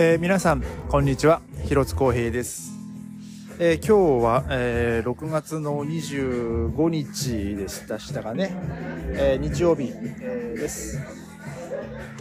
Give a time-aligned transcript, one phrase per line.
[0.00, 1.42] えー、皆さんこんにちは。
[1.64, 2.70] 広津光平です、
[3.58, 8.54] えー、今日は、えー、6月の25日でしたしたかね、
[9.14, 11.00] え日曜日、えです、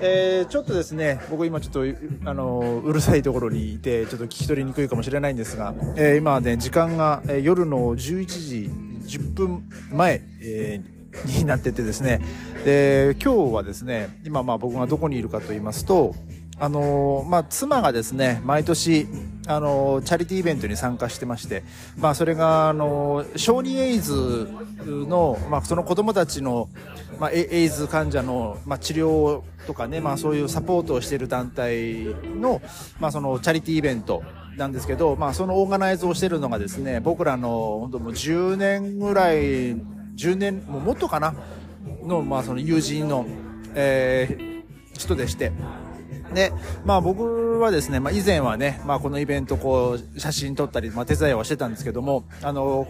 [0.02, 1.84] えちょっとですね僕今ちょっと
[2.27, 10.81] あのうるさいところにいてちょっと聞き取りにくいかもしれないんですが、え今はね時間が、え夜の11時10分前、え
[11.25, 12.21] になっててですね。
[12.66, 16.16] で今日はですね今まあ僕がどこにいるかと言いますと
[16.59, 19.07] あのまあ、妻がですね、毎年、
[19.45, 21.63] あのチャリティーイベントに参加してまして、
[21.98, 24.49] まあ、それが、あの小児エイズ
[24.85, 26.67] の、まあ、その子供たちの、
[27.20, 32.05] まあ、エイズ患者の、まあ、治療とかね、まあ、そういうサポートをしている団体
[32.39, 32.59] の、
[32.99, 34.23] まあ、そのチャリティーイベント
[34.57, 39.76] なんですけど、まあ、そのオーガナイズをしているのがですね、僕らの、本当もう10年ぐらい、
[40.15, 41.35] 10年、もうもっとかな、
[42.03, 43.27] の、まあ、その友人の、
[43.76, 45.51] えー、人でして、
[46.38, 46.54] で、
[46.85, 52.88] まあ僕はですね、まあ以前はね、まあこのイベントこう写真撮ったり、まあ手伝いはしてたんですけども、あの、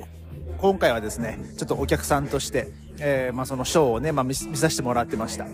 [0.57, 2.67] 今回はですね、ちょっとお客さんとして、
[2.99, 5.45] えー、まあそのショーをね、まあ見させてもらってました。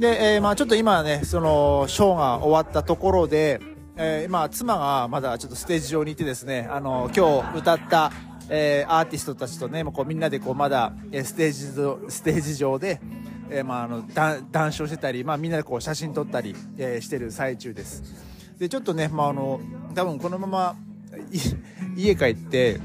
[0.00, 3.60] で、えー、まあちょっと今ね、そのショーが終わったところで、
[3.96, 8.10] えー、今妻がまだちょっとステージ上にいてですね、あの、今日歌った
[8.50, 12.98] えー、アーティストたちとね、もうこうみんなでこうまだ、えステージ、ステージ上で、
[13.50, 18.02] えー、まあ、あの談笑してたり、まあ、みんなでこう写真撮ったり、えー、してる最中です。
[18.58, 19.60] でちょっとね、まあ、あの
[19.94, 20.76] 多分このまま
[21.96, 22.80] 家帰って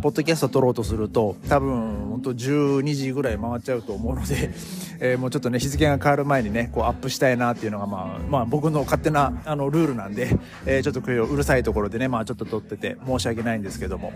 [0.00, 4.50] ポッドキャスト撮ろうとすると多分本当12時ぐらい回っちゃうと思うので、
[5.00, 14.12] えー、もうちょっとね日付が変わる前にねこうアップしたいなっていうのがまあ、まあ、僕の勝手なあのルールなんで、えー、ちょっとうるさいところでねまあちょっと撮ってて申し訳ないんですけども、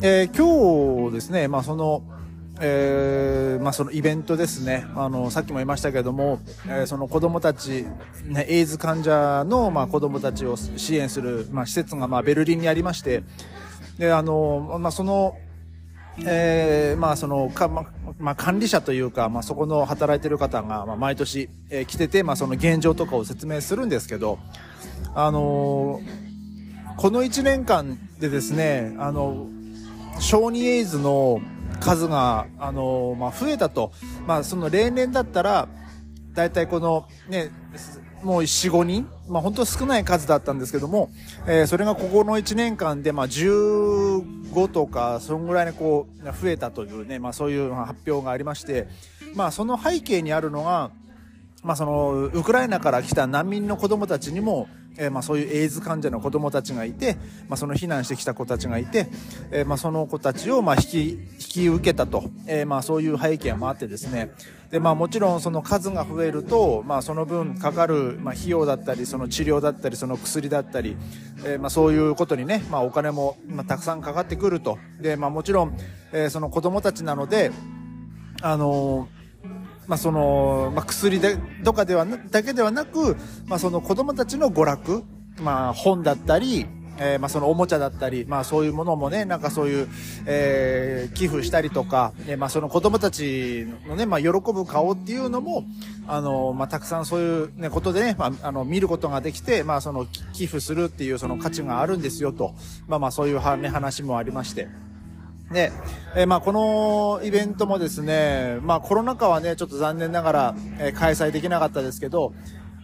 [0.00, 2.02] えー、今日ですねまあその
[2.64, 4.86] えーまあ、そのイベントですね。
[4.94, 7.84] あのさっきも言いましたけども、えー、その子供たち、
[8.24, 13.24] ね、エイズ患者の、まあ、子供たちを支援する、まあ、施設が、まあ、ベルリンにありまして
[13.98, 15.36] であの、まあ、その
[16.18, 17.86] えー、まあそのか、ま
[18.18, 24.38] まあ、管理者というか、まあ、そこの働いてる方が、まあ、毎年、えー、来てて、まあ、その現状とかを説明するんですけど、
[25.14, 29.46] あのー、この1年間でですね、あの、
[30.20, 31.40] 小児エイズの、
[31.82, 33.92] 数が、あのまあ、増えたと。
[34.26, 35.68] まあ、その例年だったら、
[36.34, 37.50] 大体この、ね、
[38.22, 41.10] もう4、5人、まあ本当少ない数だったんですけども、
[41.46, 48.88] えー、それがここの1年間で、まあ15とか、そんぐらいにこう、増えたというね、まあそういう発表がありまして、
[49.34, 50.90] まあその背景にあるのが、
[51.62, 57.16] まあその、ウクライナから来た難民の子供たちにも、えー、まあそういうエイズ患者の子供たちがいて、
[57.48, 59.08] まあその避難してきた子たちがいて、
[59.50, 64.32] えー、まあその子たちをまあ引き、引き受けたと、えー、まあそういう背景もあってですね、
[64.70, 70.96] でまあもちろんその数が増えると、まあその分かかる、まあ費用だったり、その治療だったり、その薬だったり、
[71.44, 74.78] えー、まあそういうことにね、まあお金も、まあ、たくさんかかってくると。
[75.00, 75.76] で、まあもちろん、
[76.12, 77.50] えー、その子供たちなので、
[78.40, 79.21] あのー
[79.86, 83.16] まあ、その、まあ、薬でとかではだけではなく、
[83.46, 85.02] まあ、その子供たちの娯楽、
[85.40, 86.66] まあ、本だったり、
[86.98, 89.88] えー、まあそのおもちゃだったり、まあそういうものもね、なんかそういう、
[90.26, 95.64] えー、寄付したりとか、えー、まあその子供たちのね、まあ喜ぶ顔っていうのも、
[96.06, 102.54] あの、まあたくさんそういうね、ことでね、まあ、あの、見ることができて、まあその寄付するっていうその価値があるんですよと、
[102.86, 104.68] まあまあそういうは、ね、話もありまして。
[105.52, 105.72] ね、
[106.16, 112.34] えー、まあ、このイベントもですね、まあ、コロナ禍はね、ちょっと残念ながら、えー、開催できなかったですけど、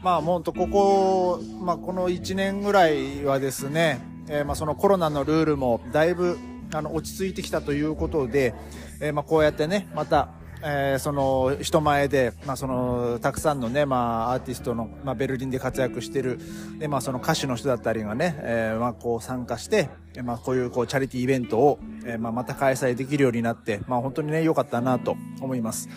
[0.03, 6.39] まあ、もっとここ、まあ、この1年ぐらいはですね、えー、まあ、そのコロナのルールもだいぶ、
[6.73, 8.55] あの、落ち着いてきたということで、
[9.01, 10.29] え、まあ、こうやってね、また、
[10.63, 16.39] えー、その人前で、まあ、そのたくさんのね、まあ、アーティストの、まあ、ベルリンで活躍してる
[16.79, 19.89] で、まあ、その歌手の人だったりがね、えーまあ、こう参加して、
[20.25, 25.89] まあ、こういうこうチャリティーイベントを、えーまあ、また開催できるようになって、まあ、本当にね良かったなと思います。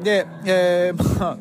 [0.00, 1.38] で、えー、まあ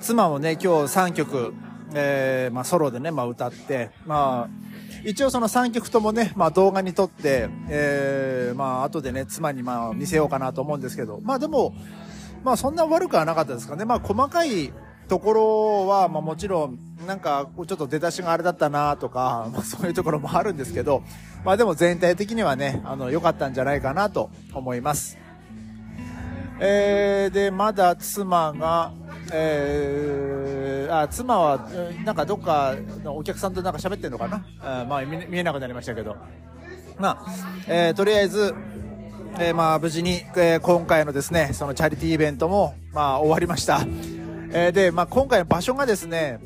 [0.00, 1.52] 妻もね今日3曲、
[1.94, 11.74] えーまあ、ソロでね、まあ、歌ってまあ一応その3曲ともね、まあ動画に撮って、えー、まあ後でね、妻にまあ見せようかなと思うんですけど、まあでも、
[12.44, 13.84] まあそんな悪くはなかったですかね。
[13.84, 14.72] まあ細かい
[15.08, 21.02] ところは、まあもちろん、なんか、ちょっと出だしがあれだったなとか、 まあそういうところもあるんですけど、
[21.44, 25.18] まあでも全体的にはね、あの、良かったんじゃないかなと思います。
[26.58, 28.92] えー、で、まだ妻が、
[29.32, 31.68] えー、あ妻は
[32.04, 34.46] なんかどっかのお客さんとなんか喋ってるのかな？
[34.60, 36.16] あまあ見見えなくなりましたけど。
[36.98, 37.32] まあ、
[37.68, 38.54] えー、とりあえず、
[39.38, 43.80] えー、まあ無事に、えー、今回のですねそのチャリティーイベントもまあ終わりました。
[44.52, 46.38] えー、で、まあ、今回の場所がですね、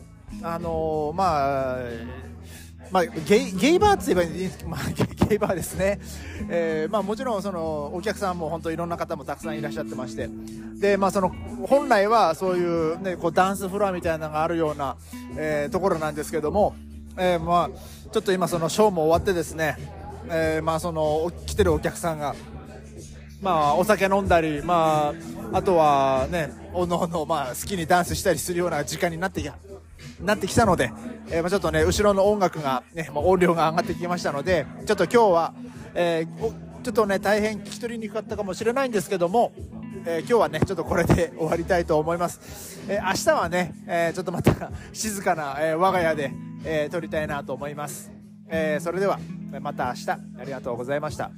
[0.43, 1.77] あのー、まあ、
[2.91, 4.81] まあ、ゲイゲイバーって言えばいい、 まあ、
[5.29, 6.01] ゲイバーですね、
[6.49, 10.29] えーまあ、もちろんそのお客さんも本当いろんな方もたくさんいらっしゃってまして。
[10.81, 11.33] で、まあ、その
[11.69, 12.65] 本来はそうい
[12.95, 14.97] う,、ね、こうダンスフロアみたいなのがあるような、
[15.37, 16.75] えー、ところなんですけども、
[17.17, 17.71] えーまあ、
[18.11, 19.77] ちょっと今そのショーも終わってですね、
[20.29, 22.35] えーまあ、その来てるお客さんが、
[23.43, 25.13] まあ、お酒飲んだり、ま
[25.53, 29.51] あ、あとはねおのおの、まあ、好きにダンスしたりするような時間になってき
[30.23, 30.93] なってきたので、
[31.31, 35.55] えー、まあ、ちょっとね、後ろの音楽がね、まあ、音量が上がってきましたので、ちょっと今日は、
[35.95, 39.53] えー、ちょっとね、大変聞き取りにくかったかもしれないんですけども、
[40.05, 42.81] えー、今日はね、ちょっとこれで終わりたいと思います。
[42.89, 46.33] え、明日はね、え、ちょっとまた静かな、え我が家で、
[46.65, 48.11] え撮りたいなと思います。
[48.49, 49.21] えそれでは、
[49.61, 51.31] また明日、ありがとうございました。